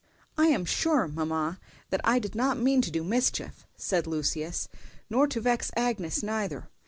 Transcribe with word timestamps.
"I 0.35 0.47
am 0.47 0.65
sure, 0.65 1.07
mamma, 1.07 1.59
that 1.91 2.01
I 2.03 2.17
did 2.17 2.33
not 2.33 2.57
mean 2.57 2.81
to 2.81 2.89
do 2.89 3.03
mischief," 3.03 3.67
said 3.77 4.07
Lucius, 4.07 4.67
"nor 5.11 5.27
to 5.27 5.39
vex 5.39 5.69
Agnes 5.77 6.23
neither. 6.23 6.69